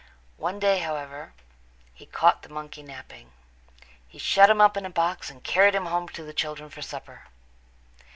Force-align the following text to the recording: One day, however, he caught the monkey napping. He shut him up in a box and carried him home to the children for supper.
One 0.37 0.57
day, 0.57 0.79
however, 0.79 1.33
he 1.93 2.07
caught 2.07 2.41
the 2.41 2.49
monkey 2.49 2.81
napping. 2.81 3.33
He 4.07 4.17
shut 4.17 4.49
him 4.49 4.59
up 4.59 4.75
in 4.75 4.83
a 4.83 4.89
box 4.89 5.29
and 5.29 5.43
carried 5.43 5.75
him 5.75 5.85
home 5.85 6.07
to 6.07 6.23
the 6.23 6.33
children 6.33 6.71
for 6.71 6.81
supper. 6.81 7.25